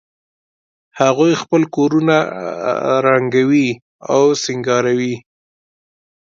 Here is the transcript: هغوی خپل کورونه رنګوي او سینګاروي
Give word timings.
هغوی 0.99 1.31
خپل 1.41 1.61
کورونه 1.75 2.15
رنګوي 3.07 3.67
او 4.13 4.23
سینګاروي 4.43 5.15